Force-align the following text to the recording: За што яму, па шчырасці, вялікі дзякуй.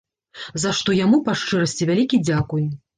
За 0.63 0.71
што 0.79 0.97
яму, 1.03 1.21
па 1.29 1.37
шчырасці, 1.45 1.91
вялікі 1.95 2.25
дзякуй. 2.27 2.71